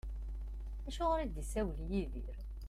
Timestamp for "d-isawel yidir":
1.27-2.37